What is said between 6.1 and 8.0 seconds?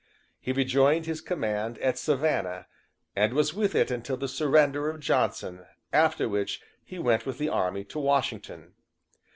which he went with the army to